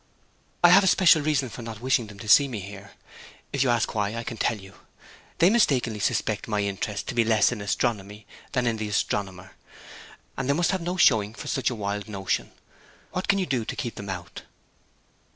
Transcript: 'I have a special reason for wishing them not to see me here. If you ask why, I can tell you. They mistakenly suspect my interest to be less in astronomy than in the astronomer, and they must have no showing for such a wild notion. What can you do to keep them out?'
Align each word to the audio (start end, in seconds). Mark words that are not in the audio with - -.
'I 0.63 0.69
have 0.69 0.83
a 0.83 0.87
special 0.87 1.21
reason 1.21 1.47
for 1.47 1.61
wishing 1.61 2.07
them 2.07 2.17
not 2.17 2.21
to 2.23 2.27
see 2.27 2.47
me 2.47 2.59
here. 2.61 2.93
If 3.53 3.61
you 3.61 3.69
ask 3.69 3.93
why, 3.93 4.15
I 4.15 4.23
can 4.23 4.35
tell 4.35 4.57
you. 4.57 4.73
They 5.37 5.51
mistakenly 5.51 5.99
suspect 5.99 6.47
my 6.47 6.61
interest 6.61 7.05
to 7.09 7.13
be 7.13 7.23
less 7.23 7.51
in 7.51 7.61
astronomy 7.61 8.25
than 8.53 8.65
in 8.65 8.77
the 8.77 8.89
astronomer, 8.89 9.51
and 10.37 10.49
they 10.49 10.53
must 10.53 10.71
have 10.71 10.81
no 10.81 10.97
showing 10.97 11.35
for 11.35 11.45
such 11.49 11.69
a 11.69 11.75
wild 11.75 12.09
notion. 12.09 12.51
What 13.11 13.27
can 13.27 13.37
you 13.37 13.45
do 13.45 13.63
to 13.63 13.75
keep 13.75 13.93
them 13.93 14.09
out?' 14.09 14.41